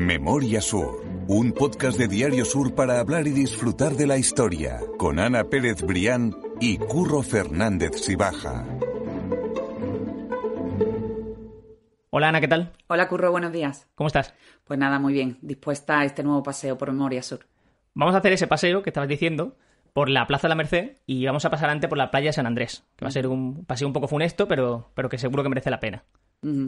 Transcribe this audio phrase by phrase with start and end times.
[0.00, 5.18] Memoria Sur, un podcast de Diario Sur para hablar y disfrutar de la historia, con
[5.18, 8.64] Ana Pérez Brián y Curro Fernández Sibaja.
[12.08, 12.72] Hola Ana, ¿qué tal?
[12.86, 13.88] Hola Curro, buenos días.
[13.94, 14.32] ¿Cómo estás?
[14.64, 17.46] Pues nada, muy bien, dispuesta a este nuevo paseo por Memoria Sur.
[17.92, 19.54] Vamos a hacer ese paseo que estabas diciendo
[19.92, 22.32] por la Plaza de la Merced y vamos a pasar antes por la playa de
[22.32, 25.42] San Andrés, que va a ser un paseo un poco funesto, pero, pero que seguro
[25.42, 26.04] que merece la pena.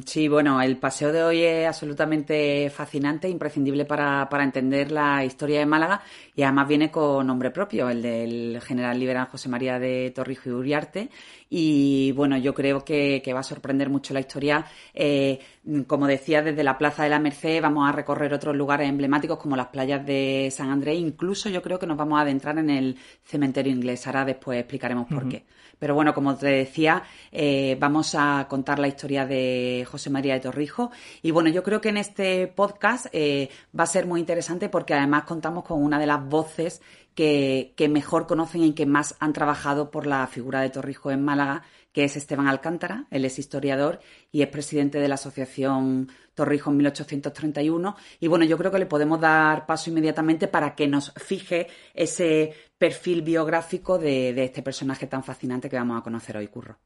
[0.05, 5.61] Sí, bueno, el paseo de hoy es absolutamente fascinante, imprescindible para, para, entender la historia
[5.61, 6.03] de Málaga
[6.35, 10.51] y además viene con nombre propio, el del general liberal José María de Torrijos y
[10.51, 11.11] Uriarte.
[11.55, 14.65] Y bueno, yo creo que, que va a sorprender mucho la historia.
[14.95, 15.39] Eh,
[15.87, 19.55] como decía, desde la Plaza de la Merced vamos a recorrer otros lugares emblemáticos como
[19.55, 20.99] las playas de San Andrés.
[20.99, 24.07] Incluso yo creo que nos vamos a adentrar en el cementerio inglés.
[24.07, 25.45] Ahora después explicaremos por qué.
[25.79, 30.41] Pero bueno, como te decía, eh, vamos a contar la historia de José María de
[30.41, 30.89] Torrijos.
[31.23, 34.95] Y bueno, yo creo que en este podcast eh, va a ser muy interesante porque
[34.95, 36.81] además contamos con una de las voces
[37.15, 41.63] que, mejor conocen y que más han trabajado por la figura de Torrijos en Málaga,
[41.93, 43.05] que es Esteban Alcántara.
[43.11, 47.97] Él es historiador y es presidente de la Asociación Torrijos 1831.
[48.21, 52.55] Y bueno, yo creo que le podemos dar paso inmediatamente para que nos fije ese
[52.79, 56.79] perfil biográfico de, de este personaje tan fascinante que vamos a conocer hoy, Curro.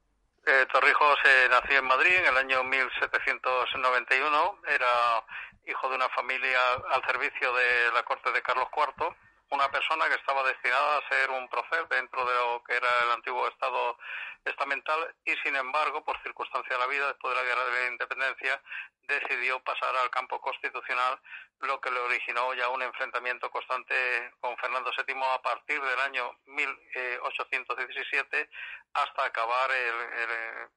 [0.45, 4.61] Eh, Torrijos eh, nació en Madrid en el año 1791.
[4.69, 5.25] Era
[5.67, 6.59] hijo de una familia
[6.93, 9.15] al servicio de la corte de Carlos IV
[9.51, 13.13] una persona que estaba destinada a ser un prócer dentro de lo que era el
[13.13, 13.97] antiguo Estado
[14.45, 17.93] estamental y, sin embargo, por circunstancia de la vida, después de la Guerra de la
[17.93, 18.63] Independencia,
[19.03, 21.21] decidió pasar al campo constitucional,
[21.61, 26.39] lo que le originó ya un enfrentamiento constante con Fernando VII a partir del año
[26.47, 28.51] 1817
[28.95, 30.69] hasta acabar el, el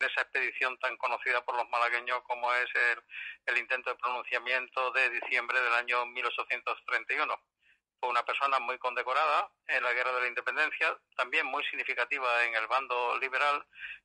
[0.00, 3.02] esa expedición tan conocida por los malagueños como es el,
[3.46, 7.40] el intento de pronunciamiento de diciembre del año 1831
[8.00, 12.54] fue una persona muy condecorada en la Guerra de la Independencia, también muy significativa en
[12.54, 13.64] el bando liberal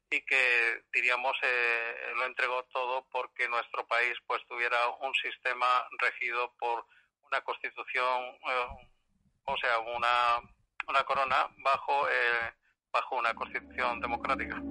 [0.10, 5.66] y que diríamos eh, lo entregó todo porque nuestro país pues tuviera un sistema
[6.00, 6.86] regido por
[7.28, 8.88] una constitución, eh,
[9.46, 10.40] o sea, una,
[10.88, 12.54] una corona bajo, eh,
[12.92, 14.62] bajo una constitución democrática.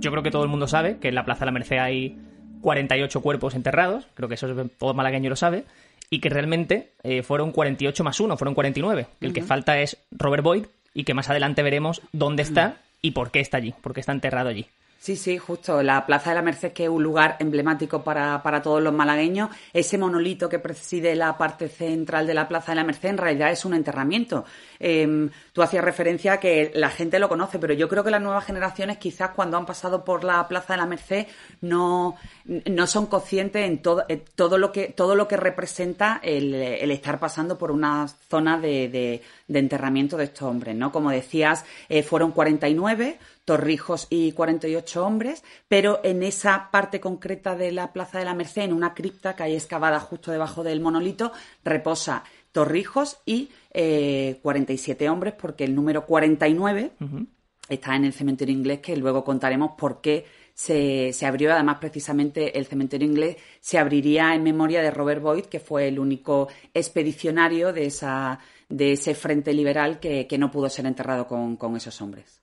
[0.00, 2.27] Yo creo que todo el mundo sabe que en la Plaza de la Merced hay
[2.60, 4.48] 48 cuerpos enterrados, creo que eso
[4.78, 5.64] todo malagueño lo sabe,
[6.10, 9.06] y que realmente eh, fueron 48 más 1, fueron 49.
[9.20, 13.30] El que falta es Robert Boyd y que más adelante veremos dónde está y por
[13.30, 14.66] qué está allí, por qué está enterrado allí.
[15.00, 15.80] Sí, sí, justo.
[15.80, 19.48] La Plaza de la Merced, que es un lugar emblemático para, para, todos los malagueños,
[19.72, 23.52] ese monolito que preside la parte central de la Plaza de la Merced, en realidad
[23.52, 24.44] es un enterramiento.
[24.80, 28.20] Eh, tú hacías referencia a que la gente lo conoce, pero yo creo que las
[28.20, 31.28] nuevas generaciones, quizás cuando han pasado por la Plaza de la Merced,
[31.60, 34.04] no, no son conscientes en todo,
[34.34, 38.88] todo, lo, que, todo lo que representa el, el estar pasando por una zona de,
[38.88, 40.76] de, de, enterramiento de estos hombres.
[40.76, 40.92] ¿no?
[40.92, 47.72] Como decías, eh, fueron 49 Torrijos y 48 hombres, pero en esa parte concreta de
[47.72, 51.32] la Plaza de la Merced, en una cripta que hay excavada justo debajo del monolito,
[51.64, 57.26] reposa Torrijos y eh, 47 hombres, porque el número 49 uh -huh.
[57.70, 61.52] está en el cementerio inglés, que luego contaremos por qué se, se, abrió.
[61.52, 65.98] Además, precisamente el cementerio inglés se abriría en memoria de Robert Boyd, que fue el
[65.98, 71.56] único expedicionario de, esa, de ese frente liberal que, que no pudo ser enterrado con,
[71.56, 72.42] con esos hombres.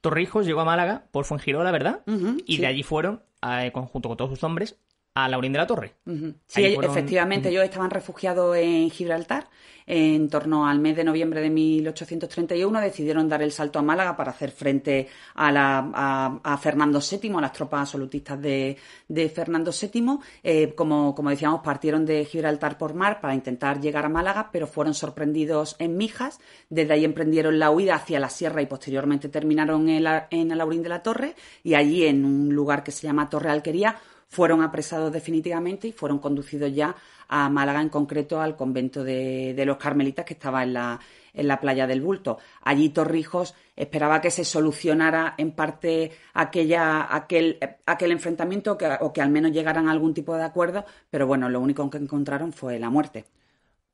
[0.00, 2.02] Torrijos llegó a Málaga por Fuengirola, ¿verdad?
[2.06, 2.60] Uh -huh, y sí.
[2.60, 4.78] de allí fueron, eh, junto con todos sus hombres,
[5.14, 5.94] a Laurín de la Torre.
[6.06, 6.34] Uh -huh.
[6.46, 6.90] Sí, fueron...
[6.90, 7.54] efectivamente, uh -huh.
[7.54, 9.48] ellos estaban refugiados en Gibraltar.
[9.86, 14.30] En torno al mes de noviembre de 1831 decidieron dar el salto a Málaga para
[14.30, 19.72] hacer frente a, la, a, a Fernando VII, a las tropas absolutistas de, de Fernando
[19.72, 20.18] VII.
[20.42, 24.66] Eh, como, como decíamos, partieron de Gibraltar por mar para intentar llegar a Málaga, pero
[24.66, 26.40] fueron sorprendidos en Mijas.
[26.70, 30.82] Desde ahí emprendieron la huida hacia la sierra y posteriormente terminaron en, la, en Alaurín
[30.82, 31.34] de la Torre.
[31.62, 33.96] Y allí, en un lugar que se llama Torre Alquería,
[34.34, 36.94] fueron apresados definitivamente y fueron conducidos ya
[37.28, 41.00] a Málaga, en concreto al convento de, de los Carmelitas que estaba en la,
[41.32, 42.38] en la playa del Bulto.
[42.62, 49.22] Allí Torrijos esperaba que se solucionara en parte aquella, aquel, aquel enfrentamiento que, o que
[49.22, 52.78] al menos llegaran a algún tipo de acuerdo, pero bueno, lo único que encontraron fue
[52.80, 53.24] la muerte.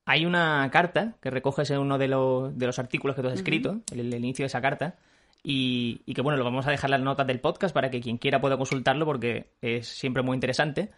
[0.06, 3.34] Hay una carta que recoges en uno de, los, de los artículos que tú has
[3.34, 3.92] escrito, uh -huh.
[3.92, 4.96] el, el, inicio de esa carta,
[5.42, 8.00] y, y, que bueno, lo vamos a dejar en las notas del podcast para que
[8.00, 10.90] quien quiera pueda consultarlo porque es siempre muy interesante.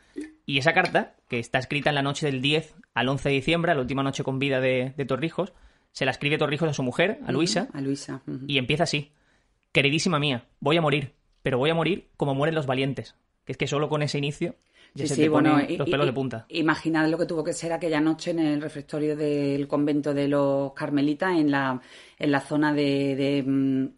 [0.47, 3.75] Y esa carta, que está escrita en la noche del 10 al 11 de diciembre,
[3.75, 5.53] la última noche con vida de, de Torrijos,
[5.93, 8.23] se la escribe Torrijos a su mujer, a Luisa, uh -huh, a Luisa.
[8.27, 8.45] Uh -huh.
[8.49, 9.13] y empieza así.
[9.73, 11.13] Queridísima mía, voy a morir.
[11.43, 13.15] pero voy a morir como mueren los valientes.
[13.45, 14.55] Que es que solo con ese inicio
[14.95, 16.47] ya Sí, se sí, te bueno, ponen los pelos y- de punta.
[16.49, 20.73] Imaginad lo que tuvo que ser aquella noche en el refectorio del convento de los
[20.75, 21.81] Carmelitas, en la,
[22.19, 23.89] en la zona de, de, mm,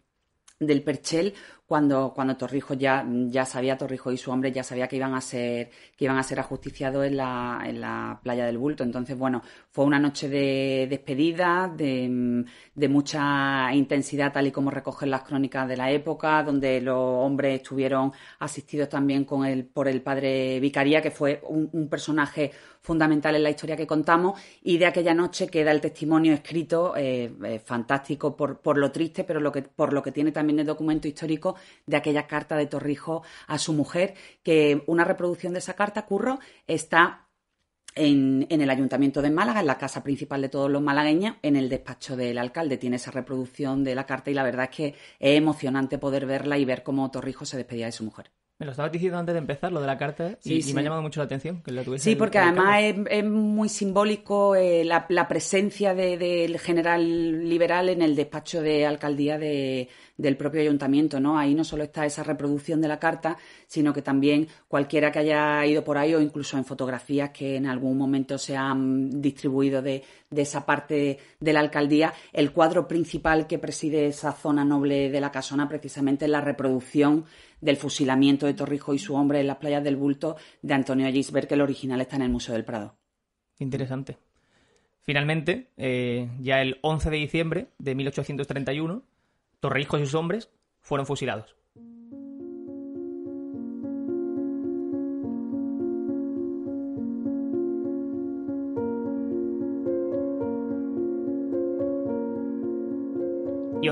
[0.59, 1.33] del Perchel,
[1.65, 5.21] cuando, cuando Torrijos ya, ya sabía, Torrijos y su hombre ya sabía que iban a
[5.21, 8.83] ser, que iban a ser ajusticiados en la, en la playa del Bulto.
[8.83, 9.41] Entonces, bueno,
[9.71, 12.45] fue una noche de despedida, de,
[12.75, 17.61] de mucha intensidad, tal y como recogen las crónicas de la época, donde los hombres
[17.61, 22.51] estuvieron asistidos también con el, por el padre Vicaría, que fue un, un personaje
[22.81, 27.33] fundamental en la historia que contamos, y de aquella noche queda el testimonio escrito, eh,
[27.43, 30.67] eh, fantástico por, por lo triste, pero lo que, por lo que tiene también el
[30.67, 31.54] documento histórico
[31.85, 36.39] de aquella carta de Torrijos a su mujer, que una reproducción de esa carta, Curro,
[36.67, 37.27] está
[37.95, 41.55] en, en el Ayuntamiento de Málaga, en la casa principal de todos los malagueños, en
[41.55, 42.77] el despacho del alcalde.
[42.77, 44.87] Tiene esa reproducción de la carta y la verdad es que
[45.19, 48.31] es emocionante poder verla y ver cómo Torrijos se despedía de su mujer.
[48.57, 50.73] Me lo estabas diciendo antes de empezar, lo de la carta, y, Sí, y sí.
[50.73, 53.25] me ha llamado mucho la atención que la tuviese Sí, porque el además es, es
[53.25, 59.37] muy simbólico eh, la, la presencia de- del general liberal en el despacho de alcaldía
[59.37, 61.37] de- del propio ayuntamiento, ¿no?
[61.37, 63.35] Ahí no solo está esa reproducción de la carta,
[63.67, 67.65] sino que también cualquiera que haya ido por ahí o incluso en fotografías que en
[67.65, 73.47] algún momento se han distribuido de, de esa parte de la alcaldía, el cuadro principal
[73.47, 77.25] que preside esa zona noble de la casona precisamente es la reproducción
[77.65, 81.47] del fusilamiento de Torrijos y su hombre en las playas del Bulto de Antonio Gisbert,
[81.47, 82.95] que el original está en el Museo del Prado.
[83.57, 84.17] Interesante.
[85.01, 89.03] Finalmente, eh, ya el 11 de diciembre de 1831,
[89.59, 91.55] Torrijos y sus hombres fueron fusilados.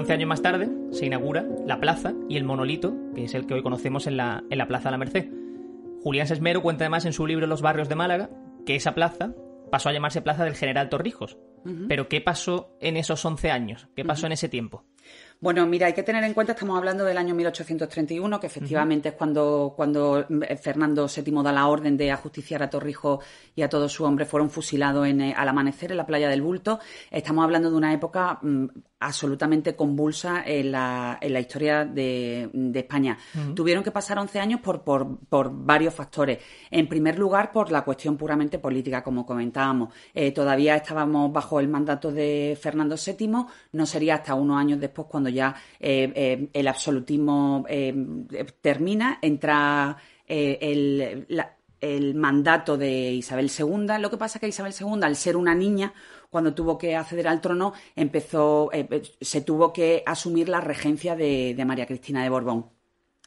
[0.03, 3.53] 11 años más tarde se inaugura la plaza y el monolito, que es el que
[3.53, 5.29] hoy conocemos en la, en la Plaza de la Merced.
[6.01, 8.29] Julián Sesmero cuenta además en su libro Los barrios de Málaga
[8.65, 9.33] que esa plaza
[9.71, 11.37] pasó a llamarse Plaza del General Torrijos.
[11.87, 13.87] Pero ¿qué pasó en esos 11 años?
[13.95, 14.83] ¿Qué pasó en ese tiempo?
[15.39, 19.15] Bueno, mira, hay que tener en cuenta, estamos hablando del año 1831, que efectivamente es
[19.15, 23.23] cuando, cuando eh, Fernando VII da la orden de ajusticiar a Torrijos
[23.55, 26.41] y a todo su hombre, fueron fusilados en, eh, al amanecer en la playa del
[26.41, 26.79] Bulto.
[27.11, 28.67] Estamos hablando de una época mm,
[29.03, 33.17] absolutamente convulsa en la, en la historia de, de España.
[33.53, 36.39] Tuvieron que pasar 11 años por, por, por varios factores.
[36.71, 39.93] En primer lugar, por la cuestión puramente política, como comentábamos.
[40.13, 45.07] Eh, todavía estábamos bajo el mandato de Fernando VII, no sería hasta unos años después
[45.09, 47.93] cuando ya eh, eh, el absolutismo eh,
[48.61, 51.27] termina, entra el,
[51.81, 53.99] el mandato de Isabel II.
[53.99, 55.93] Lo que pasa es que Isabel II, al ser una niña,
[56.29, 58.69] cuando tuvo que acceder al trono, empezó,
[59.19, 62.69] se tuvo que asumir la regencia de, María Cristina de Borbón.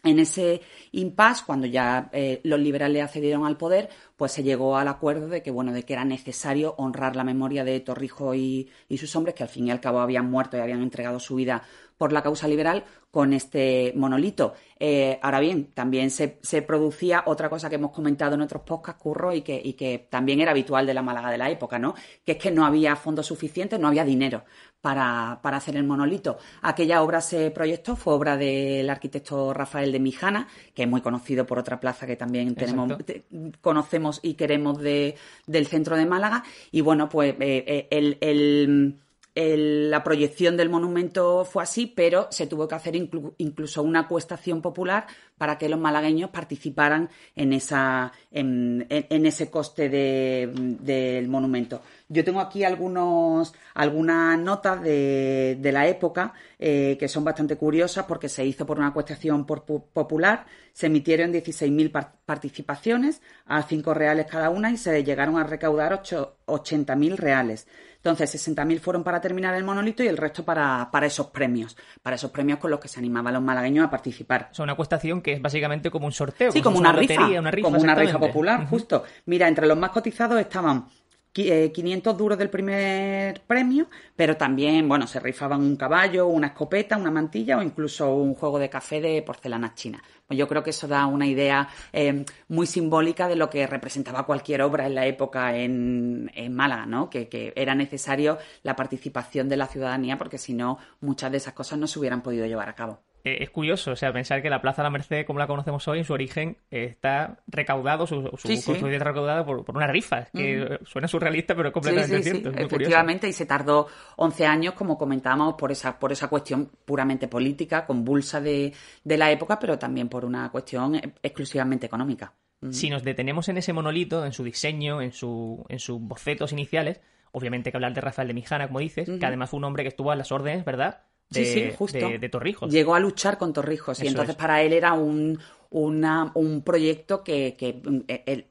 [0.02, 0.60] En ese
[0.92, 2.10] impasse, cuando ya
[2.44, 5.94] los liberales accedieron al poder, pues se llegó al acuerdo de que bueno, de que
[5.94, 9.80] era necesario honrar la memoria de Torrijos y sus hombres, que al fin y al
[9.80, 11.62] cabo habían muerto y habían entregado su vida
[11.98, 14.52] por la causa liberal, con este monolito.
[14.78, 19.00] Eh, ahora bien, también se, se producía otra cosa que hemos comentado en otros podcasts,
[19.02, 21.94] Curro, y que, y que también era habitual de la Málaga de la época, ¿no?
[22.24, 24.44] Que es que no había fondos suficientes, no había dinero
[24.82, 26.36] para, para hacer el monolito.
[26.60, 31.46] Aquella obra se proyectó, fue obra del arquitecto Rafael de Mijana, que es muy conocido
[31.46, 33.24] por otra plaza que también tenemos, te-
[33.62, 35.14] conocemos y queremos de,
[35.46, 36.44] del centro de Málaga.
[36.70, 38.98] Y bueno, pues eh, eh, el- el-
[39.36, 44.00] el- la proyección del monumento fue así, pero se tuvo que hacer inclu- incluso una
[44.00, 45.06] acuestación popular
[45.38, 50.50] para que los malagueños participaran en, esa, en, en- en ese coste de-
[50.80, 51.82] del monumento.
[52.08, 58.28] Yo tengo aquí algunos, algunas notas de, la época eh, que son bastante curiosas porque
[58.30, 63.92] se hizo por una acuestación por- pu- popular, se emitieron 16.000 par- participaciones a 5
[63.92, 67.66] reales cada una y se llegaron a recaudar ocho- 80.000 reales.
[67.96, 72.14] Entonces, 60.000 fueron para terminar el monolito y el resto para, para esos premios, para
[72.16, 74.48] esos premios con los que se animaban los malagueños a participar.
[74.52, 76.52] O sea, una acuestación que es básicamente como un sorteo.
[76.52, 79.02] Sí, como una rifa, lotería, una rifa, como una rifa popular, justo.
[79.24, 80.86] Mira, entre los más cotizados estaban
[81.34, 86.48] qui- eh, 500 duros del primer premio, pero también, bueno, se rifaban un caballo, una
[86.48, 90.00] escopeta, una mantilla o incluso un juego de café de porcelana china.
[90.30, 94.62] Yo creo que eso da una idea eh, muy simbólica de lo que representaba cualquier
[94.62, 97.08] obra en la época en, en Málaga, ¿no?
[97.10, 101.54] Que, que era necesario la participación de la ciudadanía porque si no, muchas de esas
[101.54, 103.02] cosas no se hubieran podido llevar a cabo.
[103.26, 105.88] Eh, es curioso, o sea, pensar que la Plaza de la Merced, como la conocemos
[105.88, 110.26] hoy, en su origen está recaudado, su, su Sí, está recaudada por, por una rifa,
[110.32, 112.50] que suena surrealista, pero es completamente Sí, cierto.
[112.50, 112.76] es muy curioso.
[112.76, 117.84] efectivamente, y se tardó 11 años, como comentábamos, por esa, por esa cuestión puramente política,
[117.84, 122.32] convulsa de, de la época, pero también por una cuestión eh, exclusivamente económica.
[122.60, 122.70] Mm.
[122.70, 127.00] Si nos detenemos en ese monolito, en su diseño, en, su, en sus bocetos iniciales,
[127.32, 129.82] obviamente hay que hablar de Rafael de Mijana, como dices, que además fue un hombre
[129.82, 131.02] que estuvo a las órdenes, ¿verdad?
[131.30, 132.08] De, Sí, sí, justo.
[132.10, 132.70] de, de Torrijos.
[132.72, 134.40] Llegó a luchar con Torrijos y Eso entonces es.
[134.40, 135.38] para él era un,
[135.70, 137.80] una- un proyecto que, que,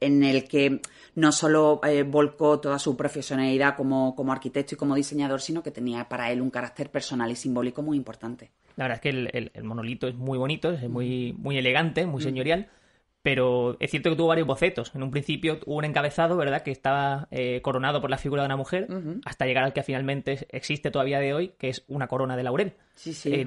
[0.00, 0.80] en el que
[1.14, 5.70] no solo eh, volcó toda su profesionalidad como, como arquitecto y como diseñador, sino que
[5.70, 8.50] tenía para él un carácter personal y simbólico muy importante.
[8.76, 12.04] La verdad es que el, el- el monolito es muy bonito, es muy, muy elegante,
[12.04, 12.68] muy señorial,
[13.26, 14.92] pero es cierto que tuvo varios bocetos.
[14.94, 18.46] En un principio hubo un encabezado, ¿verdad?, que estaba eh, coronado por la figura de
[18.46, 18.86] una mujer,
[19.24, 22.74] hasta llegar al que finalmente existe todavía de hoy, que es una corona de laurel.
[22.94, 23.34] Sí, sí.
[23.34, 23.46] Eh,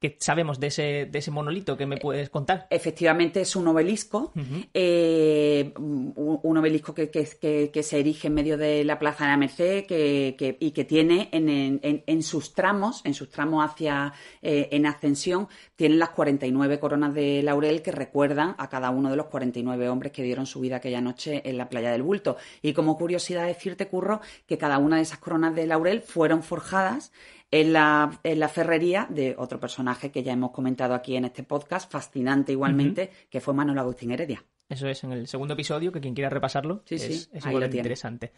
[0.00, 1.76] ¿Qué sabemos de ese, de ese monolito?
[1.76, 2.66] ¿Qué me puedes contar?
[2.70, 4.32] Efectivamente es un obelisco,
[4.72, 9.24] eh, un, un obelisco que, que- que- que se erige en medio de la Plaza
[9.24, 13.28] de la Merced que, que- y que tiene en, en- en sus tramos, en sus
[13.28, 18.88] tramos hacia eh, en ascensión, tiene las 49 coronas de laurel que recuerdan a cada
[18.88, 22.02] uno de los 49 hombres que dieron su vida aquella noche en la playa del
[22.02, 22.38] Bulto.
[22.62, 27.12] Y como curiosidad decirte, Curro, que cada una de esas coronas de laurel fueron forjadas
[27.50, 31.42] en la, en la ferrería de otro personaje que ya hemos comentado aquí en este
[31.42, 34.44] podcast, fascinante igualmente, que fue Manuel Agustín Heredia.
[34.70, 37.52] Eso es en el segundo episodio, que quien quiera repasarlo Sí, es, sí, es ahí
[37.52, 38.32] lo interesante.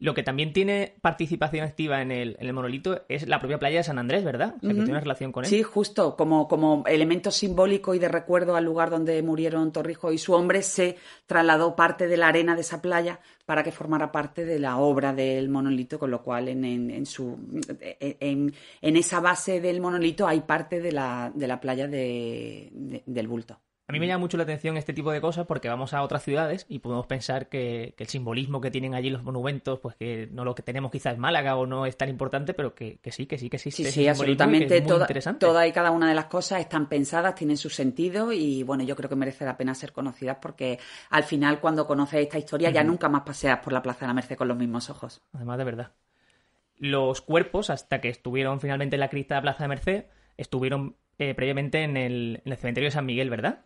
[0.00, 3.78] Lo que también tiene participación activa en el, en el monolito es la propia playa
[3.78, 4.54] de San Andrés, ¿verdad?
[4.56, 5.50] O sea, que tiene una relación con él.
[5.50, 10.18] Sí, justo, como, como elemento simbólico y de recuerdo al lugar donde murieron Torrijos y
[10.18, 14.44] su hombre, se trasladó parte de la arena de esa playa para que formara parte
[14.44, 17.36] de la obra del monolito, con lo cual en, en- en su,
[17.80, 23.02] en, en esa base del monolito hay parte de la, de la playa de- de-
[23.04, 23.58] del bulto.
[23.88, 26.22] A mí me llama mucho la atención este tipo de cosas porque vamos a otras
[26.22, 30.28] ciudades y podemos pensar que, que el simbolismo que tienen allí los monumentos, pues que
[30.30, 33.12] no lo que tenemos quizás es Málaga o no es tan importante, pero que, que
[33.12, 33.84] sí, que sí que existe.
[33.84, 34.76] Sí, sí, absolutamente.
[34.76, 38.62] es muy Toda, y cada una de las cosas están pensadas, tienen su sentido y
[38.62, 40.78] bueno, yo creo que merece la pena ser conocidas porque
[41.08, 44.14] al final cuando conoces esta historia ya nunca más paseas por la Plaza de la
[44.14, 45.22] Merced con los mismos ojos.
[45.32, 45.92] Además, de verdad.
[46.76, 50.04] Los cuerpos, hasta que estuvieron finalmente en la cripta de la Plaza de Merced,
[50.36, 53.60] estuvieron eh, previamente en el, en el cementerio de San Miguel, ¿verdad?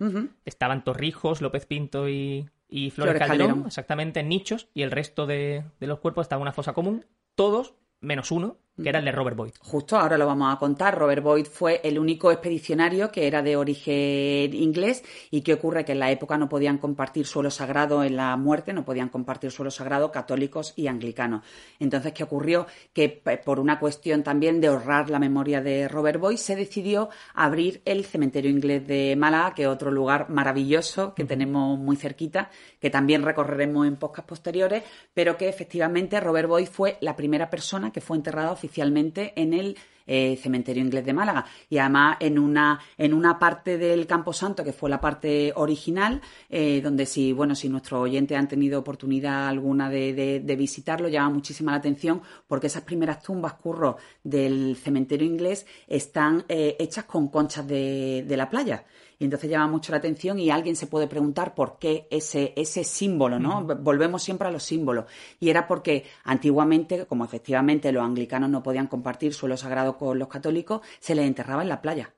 [0.45, 3.67] Estaban Torrijos, López Pinto y, y Flores, Flores Calderón, Calderón.
[3.67, 7.05] exactamente en nichos, y el resto de, de los cuerpos estaban en una fosa común,
[7.35, 9.53] todos menos uno, que era el de Robert Boyd.
[9.61, 10.97] Justo ahora lo vamos a contar.
[10.99, 15.93] Robert Boyd fue el único expedicionario que era de origen inglés y que ocurre que
[15.93, 19.71] en la época no podían compartir suelo sagrado en la muerte, no podían compartir suelo
[19.71, 21.45] sagrado católicos y anglicanos.
[21.79, 22.67] Entonces, ¿qué ocurrió?
[22.93, 27.11] Que p- por una cuestión también de honrar la memoria de Robert Boyd se decidió
[27.35, 32.51] abrir el cementerio inglés de Málaga, que es otro lugar maravilloso que tenemos muy cerquita,
[32.81, 37.93] que también recorreremos en podcast posteriores, pero que efectivamente Robert Boyd fue la primera persona
[37.93, 39.77] que fue enterrada oficialmente en el
[40.07, 44.73] eh, cementerio inglés de Málaga y además en una en una parte del Camposanto que
[44.73, 49.89] fue la parte original eh, donde si bueno si nuestros oyentes han tenido oportunidad alguna
[49.91, 55.27] de, de- de visitarlo llama muchísima la atención porque esas primeras tumbas curro del cementerio
[55.27, 58.85] inglés están eh, hechas con conchas de, de la playa
[59.19, 62.83] y entonces llama mucho la atención y alguien se puede preguntar por qué ese, ese
[62.83, 63.63] símbolo, ¿no?
[63.65, 65.05] Volvemos siempre a los símbolos.
[65.39, 70.29] Y era porque antiguamente, como efectivamente los anglicanos no podían compartir suelo sagrado con los
[70.29, 72.15] católicos, se les enterraba en la playa.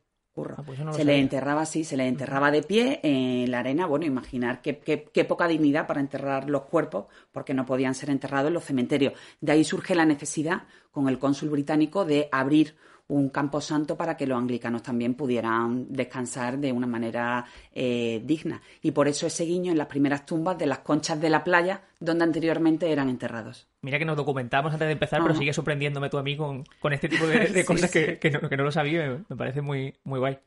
[0.58, 1.22] Ah, pues no se les sabía.
[1.22, 3.86] enterraba así, se les enterraba de pie en la arena.
[3.86, 8.10] Bueno, imaginar qué, qué- qué poca dignidad para enterrar los cuerpos, porque no podían ser
[8.10, 9.12] enterrados en los cementerios.
[9.40, 12.74] De ahí surge la necesidad con el cónsul británico de abrir
[13.06, 18.62] un camposanto para que los anglicanos también pudieran descansar de una manera eh, digna.
[18.80, 21.82] Y por eso ese guiño en las primeras tumbas de las conchas de la playa
[22.00, 23.66] donde anteriormente eran enterrados.
[23.82, 26.92] Mira que nos documentamos antes de empezar, pero sigue sorprendiéndome tú a mí con, con
[26.94, 28.16] este tipo de, de Sí, cosas que, sí.
[28.16, 29.22] que no, que no lo sabía.
[29.28, 30.38] Me, parece muy, muy guay.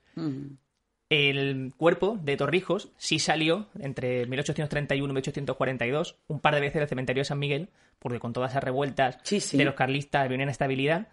[1.09, 6.89] El cuerpo de Torrijos sí salió entre 1831 y 1842, un par de veces del
[6.89, 9.57] cementerio de San Miguel, porque con todas esas revueltas Sí, sí.
[9.57, 11.07] de los carlistas había una inestabilidad.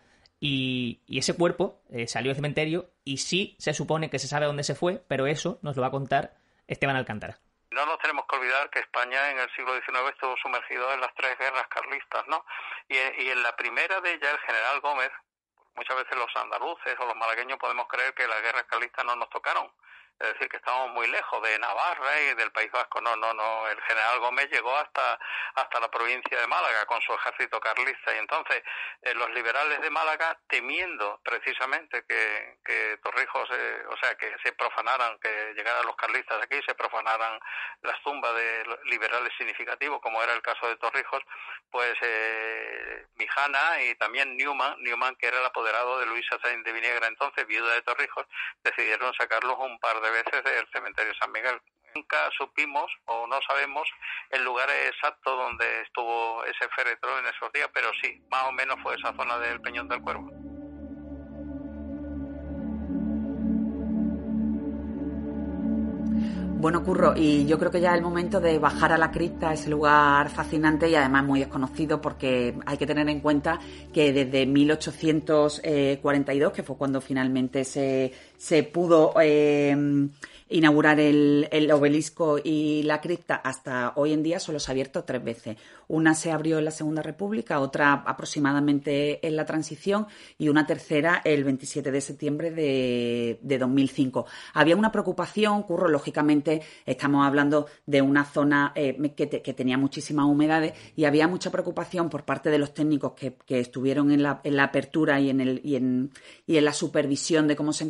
[0.46, 4.44] Y, y ese cuerpo eh, salió del cementerio y sí se supone que se sabe
[4.44, 6.36] dónde se fue, pero eso nos lo va a contar
[6.68, 7.38] Esteban Alcántara.
[7.70, 11.14] No nos tenemos que olvidar que España en el siglo XIX estuvo sumergido en las
[11.14, 12.44] tres guerras carlistas, ¿no?
[12.90, 15.10] Y, y en la primera de ellas, el general Gómez,
[15.76, 19.30] muchas veces los andaluces o los malagueños podemos creer que las guerras carlistas no nos
[19.30, 19.66] tocaron.
[20.21, 23.00] Es decir, que estamos muy lejos de Navarra y del País Vasco.
[23.00, 23.68] No, no, no.
[23.68, 25.18] El general Gómez llegó hasta,
[25.54, 28.14] hasta la provincia de Málaga con su ejército carlista.
[28.14, 28.62] Y entonces
[29.02, 34.52] eh, los liberales de Málaga, temiendo precisamente que, que Torrijos, eh, o sea, que se
[34.52, 37.38] profanaran, que llegaran los carlistas aquí, se profanaran
[37.82, 41.22] las tumbas de liberales significativos, como era el caso de Torrijos,
[41.70, 46.72] pues eh, Mijana y también Newman, Newman que era el apoderado de Luisa Sainz de
[46.72, 48.26] Vinegra, entonces viuda de Torrijos,
[48.62, 51.60] decidieron sacarlos un par de veces del cementerio San Miguel.
[51.94, 53.88] Nunca supimos o no sabemos
[54.30, 58.76] el lugar exacto donde estuvo ese féretro en esos días, pero sí, más o menos
[58.82, 60.43] fue esa zona del Peñón del Cuervo.
[66.64, 69.52] Bueno, Curro, y yo creo que ya es el momento de bajar a la cripta,
[69.52, 73.61] ese lugar fascinante y además muy desconocido porque hay que tener en cuenta
[73.92, 79.74] que desde 1842, que fue cuando finalmente se, se pudo eh,
[80.50, 85.04] inaugurar el, el, obelisco y la cripta hasta hoy en día solo se ha abierto
[85.04, 85.56] tres veces.
[85.88, 90.06] Una se abrió en la Segunda República, otra aproximadamente en la transición
[90.38, 94.26] y una tercera el 27 de septiembre de, de 2005.
[94.54, 99.78] Había una preocupación, Curro, lógicamente estamos hablando de una zona eh, que, te, que, tenía
[99.78, 104.22] muchísimas humedades y había mucha preocupación por parte de los técnicos que, que estuvieron en
[104.22, 106.10] la, en la, apertura y en, el, y, en,
[106.46, 107.84] y en la supervisión de cómo se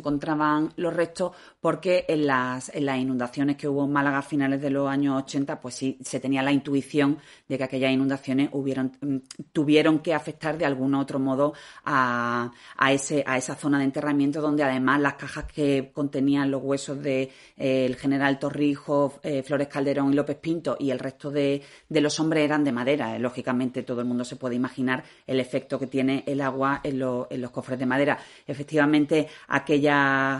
[0.75, 4.69] los restos, porque en la en las inundaciones que hubo en Málaga a finales de
[4.69, 9.17] los años 80, pues sí se tenía la intuición de que aquellas inundaciones hubieron, mm,
[9.51, 14.41] tuvieron que afectar de algún otro modo a, a, ese, a esa zona de enterramiento
[14.41, 19.67] donde además las cajas que contenían los huesos del de, eh, general Torrijos, eh, Flores
[19.67, 23.17] Calderón y López Pinto y el resto de, de los hombres eran de madera.
[23.19, 27.27] lógicamente todo el mundo se puede imaginar el efecto que tiene el agua en, lo,
[27.29, 28.17] en los cofres de madera.
[28.45, 30.34] Efectivamente, aquella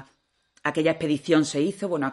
[0.66, 2.12] aquella expedición se hizo, bueno,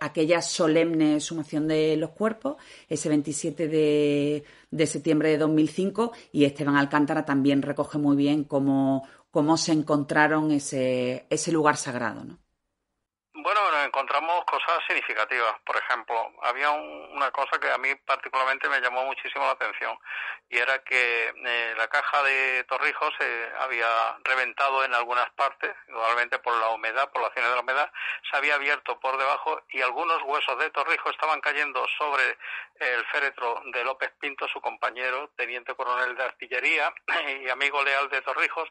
[0.00, 2.56] aquella solemne sumación de los cuerpos,
[2.88, 9.06] ese 27 de, de, septiembre de 2005, y Esteban Alcántara también recoge muy bien cómo,
[9.30, 12.38] cómo se encontraron ese, ese lugar sagrado, ¿no?
[13.42, 15.54] Bueno, nos encontramos cosas significativas.
[15.64, 19.98] Por ejemplo, había una cosa que a mí particularmente me llamó muchísimo la atención
[20.50, 26.38] y era que eh, la caja de Torrijos se había reventado en algunas partes, igualmente
[26.40, 27.90] por la humedad, por la acciones de la humedad,
[28.30, 32.36] se había abierto por debajo y algunos huesos de Torrijos estaban cayendo sobre
[32.78, 36.92] el féretro de López Pinto, su compañero, teniente coronel de artillería
[37.42, 38.68] y amigo leal de Torrijos,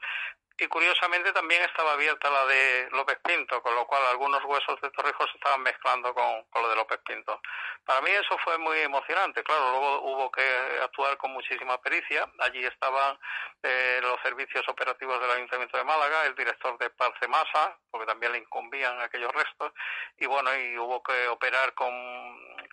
[0.59, 4.89] y curiosamente también estaba abierta la de López Pinto, con lo cual algunos huesos de
[4.91, 7.41] Torrijos se estaban mezclando con, con, lo de López Pinto.
[7.85, 10.43] Para mí eso fue muy emocionante, claro, luego hubo que
[10.83, 13.17] actuar con muchísima pericia, allí estaban
[13.63, 18.39] eh, los servicios operativos del Ayuntamiento de Málaga, el director de Parcemasa, porque también le
[18.39, 19.71] incumbían aquellos restos,
[20.17, 21.89] y bueno, y hubo que operar con,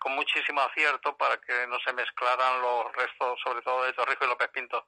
[0.01, 4.31] con muchísimo acierto para que no se mezclaran los restos, sobre todo de Torrijos y
[4.31, 4.87] López Pinto.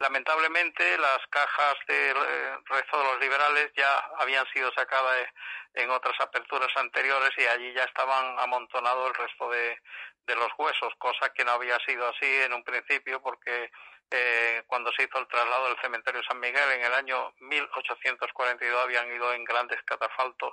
[0.00, 5.28] Lamentablemente las cajas del eh, resto de los liberales ya habían sido sacadas
[5.74, 9.78] en otras aperturas anteriores y allí ya estaban amontonados el resto de,
[10.26, 13.70] de los huesos, cosa que no había sido así en un principio porque
[14.10, 19.06] eh, cuando se hizo el traslado del cementerio San Miguel en el año 1842 habían
[19.14, 20.52] ido en grandes catafaltos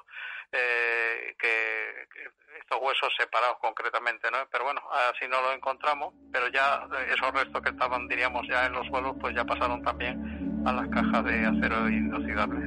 [0.52, 2.08] eh, que,
[2.60, 4.38] estos huesos separados concretamente, ¿no?
[4.52, 8.74] Pero bueno, así no lo encontramos, pero ya esos restos que estaban, diríamos, ya en
[8.74, 12.60] los suelos, pues ya pasaron también a las cajas de acero inoxidable.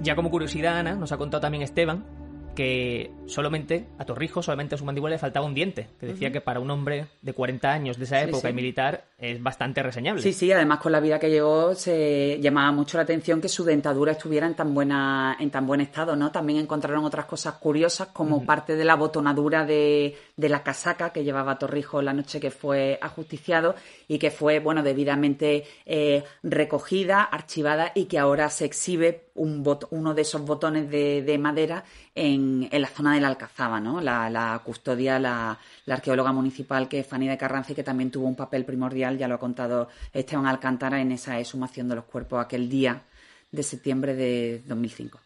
[0.00, 2.21] Ya como curiosidad, Ana, nos ha contado también Esteban
[2.54, 6.30] que solamente a Torrijos, solamente a su mandíbula le faltaba un diente, que decía uh
[6.30, 6.34] -huh.
[6.34, 8.50] que para un hombre de 40 años de esa época sí, sí.
[8.50, 10.22] y militar es bastante reseñable.
[10.22, 13.64] Sí, sí, además con la vida que llevó se llamaba mucho la atención que su
[13.64, 16.30] dentadura estuviera en tan buena en tan buen estado, ¿no?
[16.30, 18.46] También encontraron otras cosas curiosas como uh -huh.
[18.46, 22.98] parte de la botonadura de, de, la casaca que llevaba Torrijos la noche que fue
[23.00, 23.74] ajusticiado
[24.08, 29.86] y que fue, bueno, debidamente eh, recogida, archivada y que ahora se exhibe un bot
[29.90, 34.00] uno de esos botones de, de madera en, en, la zona de la Alcazaba, ¿no?
[34.00, 38.10] La, la custodia, la, la, arqueóloga municipal que es Fanny de Carranza y que también
[38.10, 42.04] tuvo un papel primordial, ya lo ha contado Esteban Alcántara, en esa exhumación de los
[42.04, 43.02] cuerpos aquel día
[43.50, 45.20] de septiembre de 2005.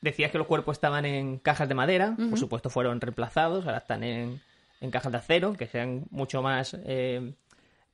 [0.00, 2.30] Decías que los cuerpos estaban en cajas de madera, uh -huh.
[2.30, 4.40] por supuesto fueron reemplazados, ahora están en,
[4.80, 6.76] en cajas de acero, que sean mucho más...
[6.84, 7.32] Eh,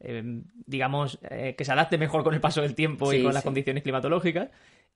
[0.00, 0.22] eh,
[0.66, 3.42] digamos, eh, que se adapte mejor con el paso del tiempo sí, y con las
[3.42, 4.48] condiciones climatológicas.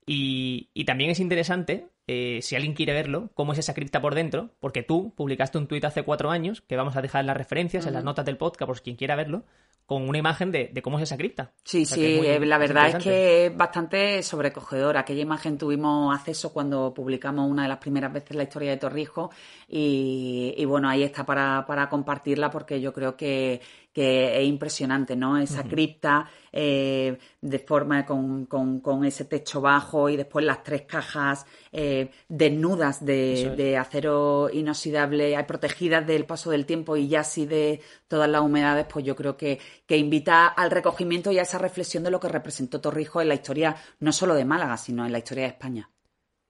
[0.09, 4.15] Y, y, también es interesante, eh, si alguien quiere verlo, cómo es esa cripta por
[4.15, 7.37] dentro, porque tú publicaste un tuit hace cuatro años, que vamos a dejar en las
[7.37, 7.89] referencias, uh -huh.
[7.89, 9.45] en las notas del podcast, por quien quiera verlo,
[9.89, 11.53] con una imagen de, cómo es esa cripta.
[11.65, 15.01] Sí, sí, eh, la verdad es, que es bastante sobrecogedora.
[15.01, 19.31] Aquella imagen tuvimos acceso cuando publicamos una de las primeras veces la historia de Torrijos
[19.67, 23.63] y, bueno, ahí está para, para compartirla porque yo creo que,
[23.99, 25.39] que es impresionante, ¿no?
[25.39, 31.45] Esa cripta eh, de forma con, con, ese techo bajo y después las tres cajas
[31.73, 37.81] eh, desnudas de, acero inoxidable, eh, protegidas del paso del tiempo y ya así de
[38.07, 42.05] todas las humedades, pues yo creo que, que invita al recogimiento y a esa reflexión
[42.05, 45.19] de lo que representó Torrijos en la historia no solo de Málaga, sino en la
[45.19, 45.91] historia de España.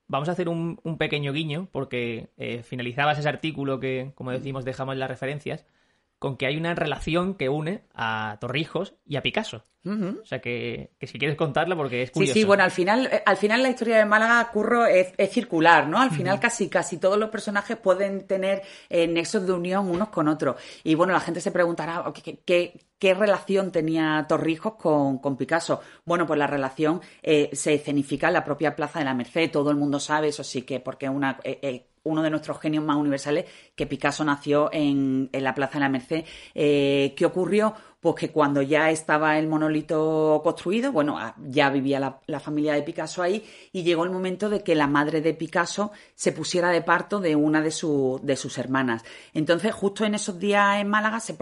[0.06, 2.28] Vamos a hacer un, un pequeño guiño porque
[2.62, 5.64] finalizabas ese artículo que, como decimos, dejamos en las referencias
[6.18, 9.64] con que hay una relación que une a Torrijos y a Picasso.
[9.86, 12.34] O sea que, si quieres contarla porque es curioso.
[12.34, 15.88] Sí, sí, bueno, al final, eh, al final la historia de Málaga, Curro, es, circular,
[15.88, 15.98] ¿no?
[15.98, 20.28] Al final casi, casi todos los personajes pueden tener eh, nexos de unión unos con
[20.28, 20.56] otros.
[20.84, 22.04] Y bueno, la gente se preguntará
[22.44, 25.80] qué, qué, relación tenía Torrijos con, con, Picasso.
[26.04, 29.70] Bueno, pues la relación eh, se escenifica en la propia Plaza de la Merced, todo
[29.70, 31.38] el mundo sabe, eso sí que porque una
[32.04, 35.88] uno de nuestros genios más universales, que Picasso nació en, en la Plaza de la
[35.88, 36.24] Merced.
[36.54, 37.74] Eh, ¿Qué ocurrió?
[38.00, 42.82] Pues que cuando ya estaba el monolito construido, bueno, ah, ya vivía la, familia de
[42.82, 46.80] Picasso ahí y llegó el momento de que la madre de Picasso se pusiera de
[46.82, 47.74] parto de una de,
[48.22, 49.04] de sus hermanas.
[49.34, 51.34] Entonces, justo en esos días en Málaga se,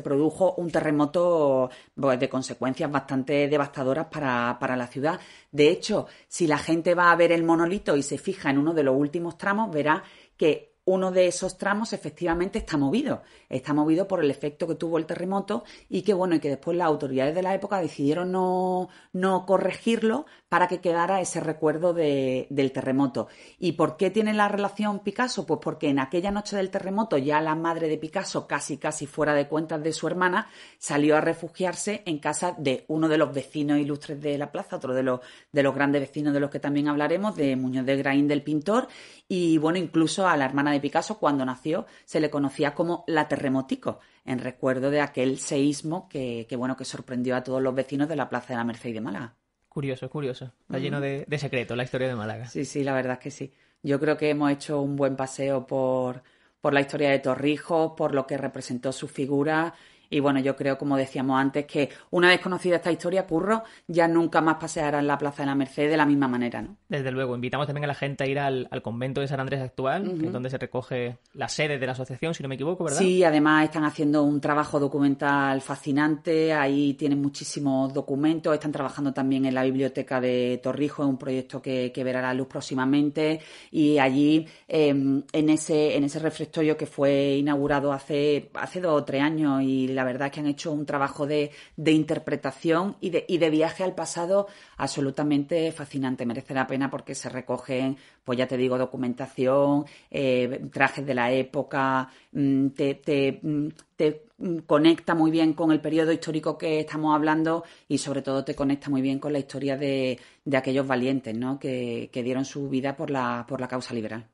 [0.00, 5.20] produjo un terremoto pues, de consecuencias bastante devastadoras para, para la ciudad.
[5.52, 8.74] De hecho, si la gente va a ver el monolito y se fija en uno
[8.74, 10.02] de los últimos tramos, verá
[10.36, 13.22] que uno de esos tramos efectivamente está movido.
[13.48, 16.76] Está movido por el efecto que tuvo el terremoto y que, bueno, y que después
[16.76, 22.72] las autoridades de la época decidieron no, no corregirlo para que quedara ese recuerdo del
[22.72, 23.28] terremoto.
[23.58, 25.46] ¿Y por qué tiene la relación Picasso?
[25.46, 29.34] Pues porque en aquella noche del terremoto ya la madre de Picasso, casi casi fuera
[29.34, 33.78] de cuentas de su hermana, salió a refugiarse en casa de uno de los vecinos
[33.78, 35.20] ilustres de la plaza, otro de los,
[35.52, 38.88] de los grandes vecinos de los que también hablaremos, de Muñoz de Graín del pintor,
[39.28, 43.28] y bueno, incluso a la hermana de Picasso, cuando nació, se le conocía como la
[43.28, 48.16] Terremotico, en recuerdo de aquel seísmo que, bueno, que sorprendió a todos los vecinos de
[48.16, 49.34] la Plaza de la Merced y de Málaga.
[49.68, 50.52] Curioso, curioso.
[50.62, 52.46] Está lleno de, de secretos la historia de Málaga.
[52.46, 53.52] Sí, sí, la verdad es que sí.
[53.82, 56.22] Yo creo que hemos hecho un buen paseo por,
[56.60, 59.74] por la historia de Torrijos, por lo que representó su figura
[60.12, 64.06] y bueno, yo creo, como decíamos antes, que una vez conocida esta historia, Curro, ya
[64.06, 66.76] nunca más paseará en la Plaza de la Merced de la misma manera, ¿no?
[66.86, 70.18] Desde luego, invitamos también a la gente a ir al, convento de San Andrés actual,
[70.20, 72.98] que es donde se recoge la sede de la asociación, si no me equivoco, ¿verdad?
[72.98, 79.46] Sí, además están haciendo un trabajo documental fascinante, ahí tienen muchísimos documentos, están trabajando también
[79.46, 85.22] en la biblioteca de Torrijos, un proyecto que, verá la luz próximamente, y allí, em,
[85.32, 89.88] en, ese, en ese reflectorio que fue inaugurado hace, hace dos o tres años, y
[89.88, 93.84] la la verdad que han hecho un trabajo de, interpretación y de, y de, viaje
[93.84, 96.26] al pasado absolutamente fascinante.
[96.26, 101.30] Merece la pena porque se recogen, pues ya te digo, documentación, eh, trajes de la
[101.30, 104.24] época, mm, te, mm, te,
[104.66, 108.90] conecta muy bien con el periodo histórico que estamos hablando y sobre todo te conecta
[108.90, 111.60] muy bien con la historia de, de aquellos valientes ¿no?
[111.60, 114.31] que, que dieron su vida por la, por la causa liberal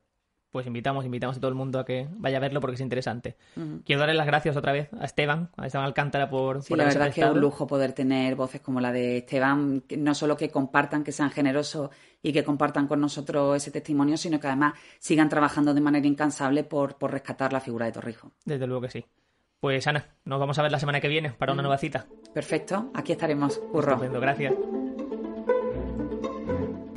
[0.51, 3.35] pues invitamos, invitamos a todo el mundo a que vaya a verlo porque es interesante.
[3.85, 7.09] Quiero darle las gracias otra vez a Esteban, a Esteban Alcántara por, sí, la verdad
[7.09, 10.49] es que es un lujo poder tener voces como la de Esteban, no solo que
[10.49, 11.89] compartan, que sean generosos
[12.21, 16.63] y que compartan con nosotros ese testimonio, sino que además sigan trabajando de manera incansable
[16.63, 18.31] por, por rescatar la figura de Torrijo.
[18.45, 19.05] Desde luego que sí.
[19.59, 22.07] Pues Ana, nos vamos a ver la semana que viene para una nueva cita.
[22.33, 23.57] Perfecto, aquí estaremos.
[23.71, 23.99] Curro.
[23.99, 24.53] gracias.